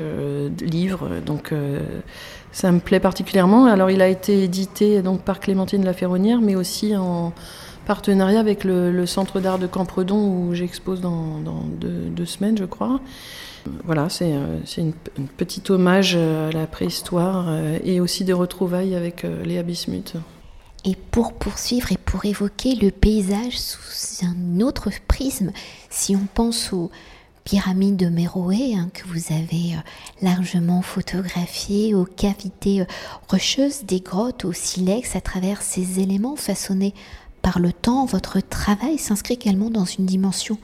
livres, 0.63 1.11
donc 1.27 1.53
ça 2.53 2.73
me 2.73 2.81
plaît 2.81 2.99
particulièrement. 2.99 3.67
Alors, 3.67 3.91
il 3.91 4.01
a 4.01 4.09
été 4.09 4.43
édité 4.45 5.03
donc 5.03 5.21
par 5.21 5.41
Clémentine 5.41 5.85
Laferronnière, 5.85 6.41
mais 6.41 6.57
aussi 6.57 6.97
en 6.97 7.35
partenariat 7.87 8.41
avec 8.41 8.65
le, 8.65 9.07
Centre 9.07 9.41
d'art 9.41 9.59
de 9.59 9.67
Campredon 9.67 10.29
où 10.29 10.55
j'expose 10.55 11.01
dans, 11.01 11.41
deux, 11.81 12.27
semaines, 12.27 12.59
je 12.59 12.65
crois. 12.65 13.01
Voilà, 13.85 14.09
c'est 14.09 14.33
euh, 14.33 14.61
une, 14.79 14.93
une 15.19 15.29
petite 15.29 15.71
hommage 15.71 16.17
à 16.17 16.51
la 16.51 16.67
préhistoire 16.67 17.47
euh, 17.49 17.79
et 17.85 18.01
aussi 18.01 18.25
des 18.25 18.33
retrouvailles 18.33 18.95
avec 18.95 19.25
euh, 19.25 19.45
Léa 19.45 19.63
Bismuth. 19.63 20.15
Et 20.85 20.95
pour 20.95 21.33
poursuivre 21.33 21.91
et 21.93 21.97
pour 21.97 22.25
évoquer 22.25 22.77
le 22.77 22.91
paysage 22.91 23.59
sous 23.59 24.25
un 24.25 24.61
autre 24.61 24.91
prisme, 25.09 25.51
si 25.91 26.15
on 26.15 26.27
pense 26.33 26.73
aux 26.73 26.91
pyramide 27.47 27.97
de 27.97 28.09
Méroé 28.09 28.75
hein, 28.75 28.91
que 28.93 29.05
vous 29.07 29.33
avez 29.33 29.75
euh, 29.75 29.81
largement 30.21 30.83
photographié, 30.83 31.95
aux 31.95 32.05
cavités 32.05 32.81
euh, 32.81 32.87
rocheuses 33.29 33.85
des 33.85 34.01
grottes, 34.01 34.45
au 34.45 34.53
silex, 34.53 35.15
à 35.15 35.21
travers 35.21 35.63
ces 35.63 36.01
éléments 36.01 36.35
façonnés 36.35 36.93
par 37.43 37.61
le 37.61 37.73
temps, 37.73 38.05
votre 38.05 38.41
travail 38.41 38.99
s'inscrit 38.99 39.35
également 39.35 39.71
dans 39.71 39.85
une 39.85 40.07
dimension 40.07 40.59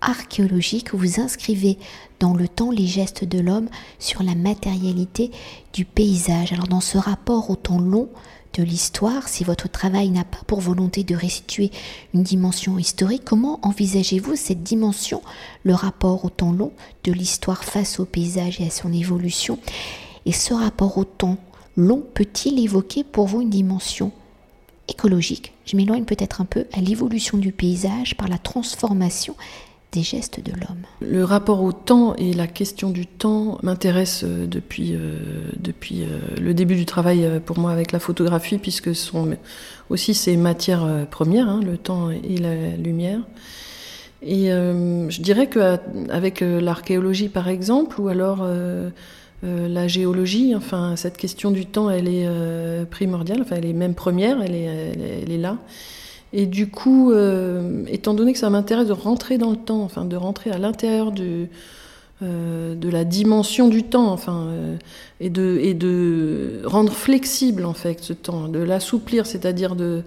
archéologique 0.00 0.94
vous 0.94 1.20
inscrivez 1.20 1.78
dans 2.18 2.34
le 2.34 2.48
temps 2.48 2.70
les 2.70 2.86
gestes 2.86 3.24
de 3.24 3.38
l'homme 3.38 3.68
sur 3.98 4.22
la 4.22 4.34
matérialité 4.34 5.30
du 5.72 5.84
paysage. 5.84 6.52
Alors 6.52 6.68
dans 6.68 6.80
ce 6.80 6.98
rapport 6.98 7.50
au 7.50 7.56
temps 7.56 7.80
long, 7.80 8.08
de 8.54 8.62
l'histoire, 8.62 9.28
si 9.28 9.44
votre 9.44 9.68
travail 9.68 10.10
n'a 10.10 10.24
pas 10.24 10.40
pour 10.46 10.60
volonté 10.60 11.04
de 11.04 11.14
restituer 11.14 11.70
une 12.14 12.22
dimension 12.22 12.78
historique, 12.78 13.24
comment 13.24 13.60
envisagez-vous 13.62 14.36
cette 14.36 14.62
dimension, 14.62 15.22
le 15.62 15.74
rapport 15.74 16.24
au 16.24 16.30
temps 16.30 16.52
long 16.52 16.72
de 17.04 17.12
l'histoire 17.12 17.64
face 17.64 18.00
au 18.00 18.04
paysage 18.04 18.60
et 18.60 18.66
à 18.66 18.70
son 18.70 18.92
évolution? 18.92 19.58
Et 20.26 20.32
ce 20.32 20.52
rapport 20.52 20.98
au 20.98 21.04
temps 21.04 21.38
long 21.76 22.02
peut-il 22.14 22.58
évoquer 22.58 23.04
pour 23.04 23.26
vous 23.26 23.40
une 23.40 23.50
dimension 23.50 24.10
écologique? 24.88 25.52
Je 25.64 25.76
m'éloigne 25.76 26.04
peut-être 26.04 26.40
un 26.40 26.44
peu 26.44 26.66
à 26.72 26.80
l'évolution 26.80 27.38
du 27.38 27.52
paysage 27.52 28.16
par 28.16 28.26
la 28.26 28.38
transformation 28.38 29.36
des 29.92 30.02
gestes 30.02 30.40
de 30.44 30.52
l'homme. 30.52 30.84
Le 31.00 31.24
rapport 31.24 31.62
au 31.62 31.72
temps 31.72 32.14
et 32.16 32.32
la 32.32 32.46
question 32.46 32.90
du 32.90 33.06
temps 33.06 33.58
m'intéresse 33.62 34.22
euh, 34.24 34.46
depuis, 34.46 34.94
euh, 34.94 35.18
depuis 35.58 36.02
euh, 36.02 36.18
le 36.40 36.54
début 36.54 36.76
du 36.76 36.86
travail 36.86 37.40
pour 37.44 37.58
moi 37.58 37.72
avec 37.72 37.92
la 37.92 37.98
photographie, 37.98 38.58
puisque 38.58 38.94
ce 38.94 39.06
sont 39.06 39.36
aussi 39.88 40.14
ces 40.14 40.36
matières 40.36 41.06
premières, 41.10 41.48
hein, 41.48 41.60
le 41.64 41.76
temps 41.76 42.10
et 42.10 42.36
la 42.38 42.76
lumière. 42.76 43.20
Et 44.22 44.48
je 44.50 45.22
dirais 45.22 45.48
qu'avec 45.48 46.40
l'archéologie 46.40 47.28
par 47.30 47.48
exemple, 47.48 48.00
ou 48.00 48.08
alors 48.08 48.46
la 49.42 49.88
géologie, 49.88 50.54
enfin 50.54 50.94
cette 50.96 51.16
question 51.16 51.50
du 51.50 51.64
temps, 51.64 51.90
elle 51.90 52.06
est 52.06 52.28
primordiale, 52.90 53.40
enfin 53.40 53.56
elle 53.56 53.64
est 53.64 53.72
même 53.72 53.94
première, 53.94 54.42
elle 54.42 54.54
est, 54.54 54.92
elle 55.22 55.32
est 55.32 55.38
là. 55.38 55.56
Et 56.32 56.46
du 56.46 56.68
coup, 56.68 57.10
euh, 57.10 57.84
étant 57.88 58.14
donné 58.14 58.32
que 58.32 58.38
ça 58.38 58.50
m'intéresse 58.50 58.88
de 58.88 58.92
rentrer 58.92 59.36
dans 59.36 59.50
le 59.50 59.56
temps, 59.56 59.82
enfin 59.82 60.04
de 60.04 60.16
rentrer 60.16 60.50
à 60.50 60.58
l'intérieur 60.58 61.12
euh, 62.22 62.74
de 62.74 62.88
la 62.88 63.04
dimension 63.04 63.68
du 63.68 63.82
temps, 63.82 64.12
enfin, 64.12 64.46
euh, 64.48 64.76
et, 65.18 65.28
de, 65.28 65.58
et 65.60 65.74
de 65.74 66.62
rendre 66.64 66.92
flexible 66.92 67.64
en 67.64 67.74
fait 67.74 68.00
ce 68.00 68.12
temps, 68.12 68.46
de 68.46 68.60
l'assouplir, 68.60 69.26
c'est-à-dire 69.26 69.74
de, 69.74 70.02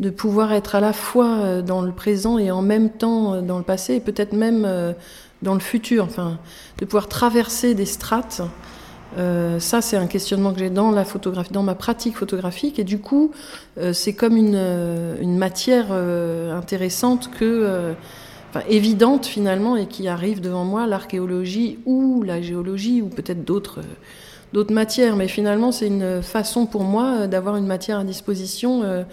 de 0.00 0.10
pouvoir 0.10 0.52
être 0.52 0.74
à 0.74 0.80
la 0.80 0.92
fois 0.92 1.62
dans 1.62 1.82
le 1.82 1.92
présent 1.92 2.38
et 2.38 2.50
en 2.50 2.62
même 2.62 2.90
temps 2.90 3.40
dans 3.40 3.58
le 3.58 3.64
passé, 3.64 3.94
et 3.94 4.00
peut-être 4.00 4.32
même 4.32 4.94
dans 5.42 5.54
le 5.54 5.60
futur, 5.60 6.04
enfin, 6.04 6.38
de 6.78 6.86
pouvoir 6.86 7.08
traverser 7.08 7.74
des 7.74 7.86
strates 7.86 8.42
euh, 9.16 9.58
ça, 9.58 9.80
c'est 9.80 9.96
un 9.96 10.06
questionnement 10.06 10.52
que 10.52 10.58
j'ai 10.58 10.70
dans 10.70 10.90
la 10.90 11.04
photographie, 11.04 11.52
dans 11.52 11.62
ma 11.62 11.74
pratique 11.74 12.16
photographique, 12.16 12.78
et 12.78 12.84
du 12.84 12.98
coup, 12.98 13.32
euh, 13.78 13.92
c'est 13.92 14.12
comme 14.12 14.36
une, 14.36 14.54
euh, 14.54 15.24
matière 15.24 15.92
intéressante 15.92 17.30
que, 17.30 17.94
enfin, 18.50 18.64
évidente 18.68 19.26
finalement, 19.26 19.76
et 19.76 19.86
qui 19.86 20.08
arrive 20.08 20.40
devant 20.40 20.64
moi, 20.64 20.86
l'archéologie 20.86 21.78
ou 21.86 22.22
la 22.22 22.42
géologie 22.42 23.02
ou 23.02 23.08
peut-être 23.08 23.44
d'autres 23.44 23.80
d'autres 24.54 24.72
matières. 24.72 25.14
Mais 25.14 25.28
finalement, 25.28 25.70
c'est 25.72 25.86
une 25.86 26.22
façon 26.22 26.66
pour 26.66 26.82
moi 26.82 27.26
d'avoir 27.26 27.56
une 27.56 27.66
matière 27.66 27.98
à 27.98 28.04
disposition 28.04 29.04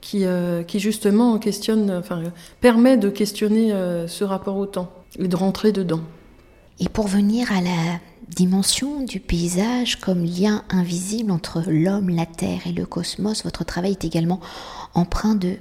qui, 0.00 0.24
qui 0.66 0.80
justement 0.80 1.38
questionne, 1.38 1.90
enfin, 1.92 2.22
permet 2.60 2.96
de 2.96 3.08
questionner 3.08 3.72
ce 4.06 4.24
rapport 4.24 4.56
au 4.56 4.66
temps 4.66 4.90
et 5.18 5.28
de 5.28 5.36
rentrer 5.36 5.72
dedans. 5.72 6.00
Et 6.80 6.88
pour 6.88 7.06
venir 7.06 7.52
à 7.52 7.60
la 7.60 8.00
dimension 8.34 9.02
du 9.02 9.20
paysage 9.20 9.96
comme 9.96 10.24
lien 10.24 10.64
invisible 10.70 11.30
entre 11.30 11.62
l'homme, 11.66 12.08
la 12.08 12.26
terre 12.26 12.60
et 12.66 12.72
le 12.72 12.86
cosmos, 12.86 13.44
votre 13.44 13.64
travail 13.64 13.92
est 13.92 14.04
également 14.04 14.40
empreint 14.94 15.34
de 15.34 15.56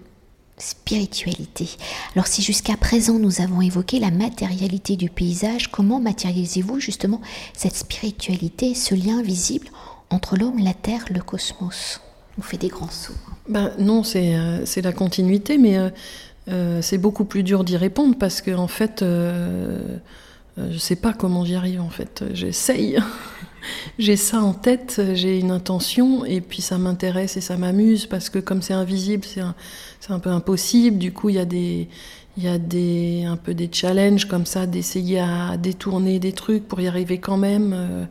spiritualité. 0.58 1.70
Alors 2.16 2.28
si 2.28 2.42
jusqu'à 2.42 2.78
présent 2.78 3.18
nous 3.18 3.42
avons 3.42 3.62
évoqué 3.62 4.00
la 4.00 4.12
matérialité 4.12 4.96
du 4.98 5.10
paysage, 5.10 5.72
comment 5.72 6.00
matérialisez-vous 6.00 6.80
justement 6.80 7.22
cette 7.54 7.76
spiritualité, 7.76 8.76
ce 8.76 8.94
lien 8.94 9.20
invisible 9.20 9.68
entre 10.10 10.38
l'homme, 10.38 10.60
la 10.60 10.74
terre, 10.74 11.06
le 11.10 11.22
cosmos? 11.22 12.02
On 12.38 12.42
fait 12.42 12.58
des 12.58 12.68
grands 12.70 12.90
sauts. 12.90 13.14
Ben, 13.48 13.72
non, 13.80 14.04
c'est 14.04 14.36
euh, 14.36 14.66
la 14.84 14.94
continuité, 14.94 15.58
mais 15.58 15.78
euh, 15.78 15.90
euh, 16.50 16.82
c'est 16.82 16.98
beaucoup 16.98 17.26
plus 17.26 17.44
dur 17.44 17.64
d'y 17.64 17.78
répondre 17.78 18.16
parce 18.18 18.42
que 18.42 18.52
en 18.52 18.68
fait 18.68 19.04
je 20.68 20.74
ne 20.74 20.80
sais 20.80 20.96
pas 20.96 21.14
comment 21.14 21.46
j'y 21.46 21.56
arrive 21.56 21.82
en 21.82 21.90
fait. 21.90 22.24
J'essaye. 22.34 23.00
j'ai 24.00 24.16
ça 24.16 24.42
en 24.42 24.54
tête, 24.54 25.02
j'ai 25.14 25.40
une 25.40 25.52
intention 25.52 26.26
et 26.26 26.42
puis 26.42 26.62
ça 26.62 26.78
m'intéresse 26.78 27.38
et 27.38 27.42
ça 27.42 27.58
m'amuse 27.58 28.06
parce 28.06 28.30
que 28.30 28.40
comme 28.40 28.62
c'est 28.62 28.74
invisible, 28.74 29.26
c'est 29.26 29.42
un, 30.12 30.20
peu 30.20 30.30
impossible. 30.30 30.98
Du 30.98 31.14
coup, 31.14 31.30
il 31.30 31.36
y 31.36 31.40
a 31.40 31.46
des 31.46 31.88
il 32.38 32.44
y 32.44 32.48
a 32.48 32.58
des, 32.58 33.26
un 33.26 33.36
peu 33.36 33.54
des 33.54 33.70
challenges 33.72 34.26
comme 34.26 34.46
ça 34.46 34.66
d'essayer 34.66 35.20
à 35.20 35.58
détourner 35.58 36.20
des 36.20 36.32
trucs 36.32 36.68
pour 36.68 36.80
y 36.80 36.88
arriver 36.88 37.18
quand 37.18 37.38
même. 37.38 37.74
Euh, 37.74 38.06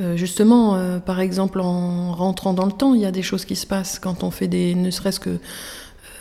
euh, 0.00 0.16
justement, 0.16 0.98
par 1.00 1.20
exemple, 1.20 1.60
en 1.60 2.12
rentrant 2.14 2.54
dans 2.54 2.66
le 2.66 2.72
temps, 2.72 2.94
il 2.94 3.02
y 3.02 3.06
a 3.06 3.12
des 3.12 3.22
choses 3.22 3.44
qui 3.44 3.54
se 3.54 3.66
passent 3.66 3.98
quand 3.98 4.24
on 4.24 4.30
fait 4.30 4.48
des, 4.48 4.74
ne 4.74 4.90
serait-ce 4.90 5.20
que 5.20 5.38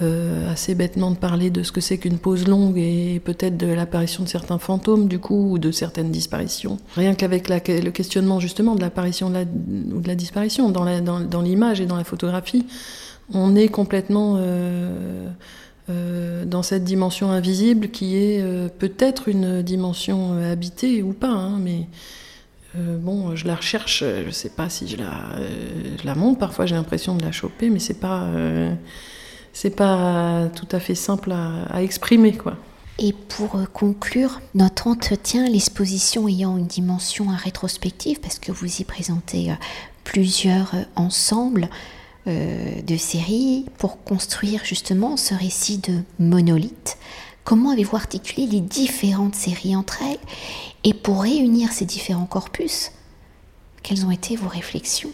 euh, 0.02 0.52
assez 0.52 0.74
bêtement 0.74 1.12
de 1.12 1.18
parler 1.18 1.52
de 1.52 1.62
ce 1.62 1.72
que 1.72 1.80
c'est 1.80 2.00
qu'une 2.00 2.18
pause 2.18 2.48
longue 2.48 2.78
et 2.80 3.22
peut-être 3.24 3.56
de 3.56 3.68
l'apparition 3.68 4.24
de 4.24 4.30
certains 4.30 4.58
fantômes 4.58 5.08
du 5.08 5.20
coup 5.20 5.52
ou 5.52 5.60
de 5.60 5.72
certaines 5.72 6.10
disparitions. 6.10 6.80
Rien 6.96 7.14
qu'avec 7.14 7.50
le 7.50 7.90
questionnement 7.92 8.40
justement 8.40 8.74
de 8.74 8.82
l'apparition 8.82 9.28
ou 9.28 10.02
de 10.02 10.08
la 10.08 10.16
disparition 10.16 10.72
dans 10.72 11.42
l'image 11.42 11.82
et 11.82 11.86
dans 11.86 11.98
la 11.98 12.04
photographie, 12.04 12.66
on 13.32 13.56
est 13.56 13.68
complètement 13.68 14.38
euh, 14.40 15.28
euh, 15.92 16.46
dans 16.46 16.64
cette 16.64 16.84
dimension 16.84 17.30
invisible 17.30 17.90
qui 17.90 18.16
est 18.16 18.44
peut-être 18.80 19.30
une 19.30 19.62
dimension 19.62 20.34
habitée 20.42 21.04
ou 21.04 21.14
pas, 21.14 21.28
hein, 21.28 21.60
mais 21.60 21.86
bon, 22.76 23.36
je 23.36 23.46
la 23.46 23.56
recherche, 23.56 24.04
je 24.26 24.32
sais 24.32 24.50
pas 24.50 24.68
si 24.68 24.88
je 24.88 24.98
la, 24.98 25.12
la 26.04 26.16
monte, 26.16 26.40
parfois 26.40 26.66
j'ai 26.66 26.76
l'impression 26.76 27.14
de 27.14 27.22
la 27.22 27.32
choper, 27.32 27.70
mais 27.70 27.80
c'est 27.80 28.00
pas 28.00 28.28
c'est 29.54 29.76
pas 29.76 30.50
tout 30.56 30.68
à 30.72 30.80
fait 30.80 30.96
simple 30.96 31.32
à, 31.32 31.82
exprimer, 31.82 32.34
quoi. 32.34 32.58
Et 33.00 33.14
pour 33.14 33.56
euh, 33.56 33.66
conclure 33.66 34.42
notre 34.54 34.88
entretien, 34.88 35.48
l'exposition 35.48 36.28
ayant 36.28 36.58
une 36.58 36.68
dimension 36.68 37.26
rétrospective, 37.30 38.20
parce 38.20 38.38
que 38.38 38.52
vous 38.52 38.82
y 38.82 38.84
présentez 38.84 39.52
euh, 39.52 39.56
plusieurs 40.04 40.76
euh, 40.76 40.84
ensembles 40.96 41.70
de 42.28 42.98
séries 42.98 43.66
pour 43.80 44.04
construire 44.04 44.64
justement 44.64 45.18
ce 45.18 45.34
récit 45.34 45.80
de 45.80 46.04
monolithe, 46.20 47.00
comment 47.44 47.72
avez-vous 47.72 47.96
articulé 47.96 48.46
les 48.46 48.62
différentes 48.62 49.34
séries 49.34 49.76
entre 49.76 50.04
elles? 50.04 50.20
Et 50.84 50.94
pour 50.94 51.24
réunir 51.24 51.72
ces 51.72 51.86
différents 51.86 52.28
corpus, 52.28 52.92
quelles 53.82 54.06
ont 54.06 54.12
été 54.12 54.36
vos 54.36 54.50
réflexions 54.50 55.10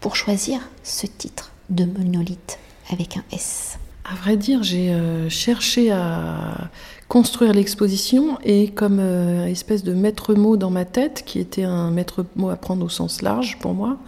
pour 0.00 0.16
choisir 0.16 0.60
ce 0.82 1.06
titre 1.06 1.52
de 1.68 1.84
monolithe? 1.84 2.58
Avec 2.90 3.16
un 3.16 3.24
S 3.32 3.78
À 4.04 4.14
vrai 4.14 4.36
dire, 4.36 4.62
j'ai 4.62 4.90
euh, 4.90 5.28
cherché 5.28 5.90
à 5.90 6.70
construire 7.08 7.52
l'exposition 7.52 8.38
et 8.42 8.70
comme 8.70 8.98
euh, 9.00 9.46
espèce 9.46 9.84
de 9.84 9.92
maître 9.92 10.34
mot 10.34 10.56
dans 10.56 10.70
ma 10.70 10.84
tête, 10.84 11.22
qui 11.26 11.38
était 11.38 11.64
un 11.64 11.90
maître 11.90 12.24
mot 12.36 12.50
à 12.50 12.56
prendre 12.56 12.84
au 12.84 12.88
sens 12.88 13.22
large 13.22 13.58
pour 13.58 13.74
moi, 13.74 13.98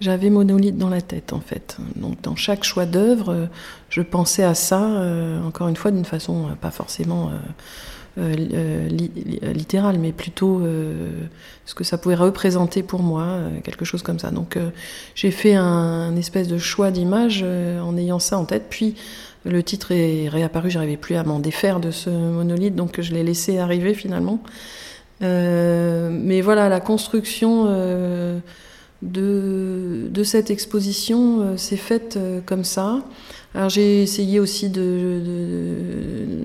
j'avais 0.00 0.30
monolithe 0.30 0.76
dans 0.76 0.88
la 0.88 1.00
tête 1.00 1.32
en 1.32 1.40
fait. 1.40 1.76
Donc 1.96 2.20
dans 2.22 2.34
chaque 2.34 2.64
choix 2.64 2.86
d'œuvre, 2.86 3.48
je 3.88 4.02
pensais 4.02 4.42
à 4.42 4.54
ça, 4.54 4.82
euh, 4.82 5.42
encore 5.44 5.68
une 5.68 5.76
fois, 5.76 5.90
d'une 5.90 6.04
façon 6.04 6.48
pas 6.60 6.72
forcément 6.72 7.30
euh, 8.18 8.34
euh, 8.52 9.52
littéral, 9.54 9.98
mais 9.98 10.12
plutôt 10.12 10.60
euh, 10.60 11.08
ce 11.64 11.74
que 11.74 11.82
ça 11.82 11.96
pouvait 11.96 12.14
représenter 12.14 12.82
pour 12.82 13.02
moi, 13.02 13.38
quelque 13.64 13.86
chose 13.86 14.02
comme 14.02 14.18
ça. 14.18 14.30
Donc 14.30 14.58
j'ai 15.14 15.30
fait 15.30 15.54
un, 15.54 16.14
espèce 16.16 16.46
de 16.46 16.58
choix 16.58 16.90
d'image 16.90 17.42
en 17.42 17.96
ayant 17.96 18.18
ça 18.18 18.36
en 18.36 18.44
tête. 18.44 18.64
Puis 18.68 18.96
Le 19.46 19.62
titre 19.62 19.92
est 19.92 20.28
réapparu, 20.28 20.70
j'arrivais 20.70 20.98
plus 20.98 21.14
à 21.14 21.24
m'en 21.24 21.38
défaire 21.38 21.80
de 21.80 21.90
ce 21.90 22.10
monolithe, 22.10 22.76
donc 22.76 23.00
je 23.00 23.14
l'ai 23.14 23.22
laissé 23.24 23.58
arriver 23.58 23.94
finalement. 23.94 24.40
mais 25.20 26.40
voilà, 26.42 26.68
la 26.68 26.80
construction 26.80 27.64
de, 29.00 30.08
de, 30.10 30.22
cette 30.22 30.50
exposition 30.50 31.56
s'est 31.56 31.76
faite 31.78 32.18
comme 32.44 32.64
ça. 32.64 33.02
Alors 33.54 33.68
j'ai 33.68 34.02
essayé 34.02 34.40
aussi 34.40 34.70
de, 34.70 35.20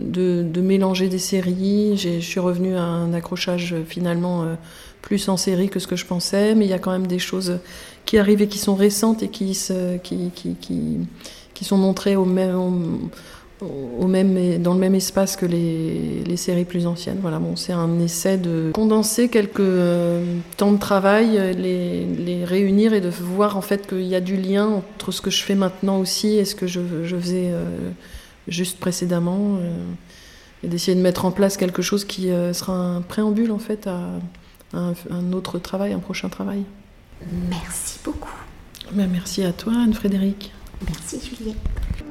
de, 0.06 0.44
de, 0.44 0.62
mélanger 0.62 1.08
des 1.08 1.20
séries. 1.20 1.96
Je 1.98 2.20
suis 2.20 2.40
revenue 2.40 2.76
à 2.76 2.84
un 2.84 3.14
accrochage 3.14 3.76
finalement 3.88 4.44
euh, 4.44 4.56
plus 5.02 5.30
en 5.30 5.38
série 5.38 5.70
que 5.70 5.80
ce 5.80 5.88
que 5.88 5.96
je 5.96 6.06
pensais, 6.06 6.54
mais 6.54 6.66
il 6.66 6.70
y 6.70 6.74
a 6.74 6.80
quand 6.80 6.92
même 6.92 7.08
des 7.08 7.20
choses 7.20 7.60
qui 8.06 8.18
arrivent 8.18 8.42
et 8.42 8.48
qui 8.48 8.58
sont 8.58 8.76
récentes 8.76 9.24
et 9.24 9.30
qui, 9.30 9.58
qui, 10.04 10.32
qui, 10.34 10.56
qui, 10.56 10.98
qui 11.54 11.66
sont 11.66 11.78
montrées 11.78 12.18
au 12.18 12.26
même, 12.26 13.10
au 13.62 14.08
même, 14.08 14.62
dans 14.62 14.74
le 14.74 14.80
même 14.80 14.94
espace 14.94 15.36
que 15.36 15.46
les, 15.46 16.24
les 16.26 16.38
séries 16.38 16.66
plus 16.66 16.86
anciennes. 16.86 17.18
Voilà, 17.22 17.40
bon, 17.40 17.56
c'est 17.56 17.74
un 17.74 18.00
essai 18.00 18.38
de 18.38 18.72
condenser 18.74 19.30
quelques 19.30 19.60
euh, 19.60 20.24
temps 20.58 20.72
de 20.72 20.78
travail, 20.78 21.56
les, 21.56 22.06
les, 22.06 22.46
réunir 22.46 22.94
et 22.94 23.02
de 23.02 23.10
voir 23.10 23.58
en 23.58 23.62
fait 23.62 23.88
qu'il 23.88 24.06
y 24.06 24.16
a 24.16 24.22
du 24.22 24.38
lien 24.38 24.68
entre 24.68 25.12
ce 25.12 25.22
que 25.22 25.32
je 25.32 25.44
fais 25.44 25.56
maintenant 25.56 25.98
aussi 26.00 26.38
et 26.38 26.46
ce 26.46 26.54
que 26.54 26.68
je, 26.68 26.82
je 27.04 27.16
faisais 27.16 27.50
euh, 27.52 27.66
juste 28.48 28.80
précédemment, 28.80 29.58
euh, 29.60 29.76
et 30.64 30.68
d'essayer 30.68 30.96
de 30.96 31.02
mettre 31.02 31.26
en 31.26 31.32
place 31.32 31.58
quelque 31.58 31.82
chose 31.82 32.06
qui 32.06 32.30
sera 32.54 32.74
un 32.74 33.02
préambule 33.02 33.52
en 33.52 33.60
fait 33.60 33.86
à, 33.86 34.00
un, 34.74 34.94
un, 35.12 35.34
autre 35.34 35.60
travail, 35.60 35.94
un 35.94 36.00
prochain 36.00 36.30
travail. 36.30 36.64
Merci 37.50 38.00
beaucoup. 38.04 38.34
Ben, 38.92 39.08
merci 39.12 39.44
à 39.44 39.52
toi, 39.52 39.74
Anne-Frédéric. 39.84 40.52
Merci, 40.88 41.20
Juliette. 41.24 41.58